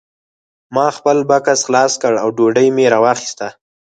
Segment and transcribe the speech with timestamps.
[0.75, 3.47] ما خپل بکس خلاص کړ او ډوډۍ مې راواخیسته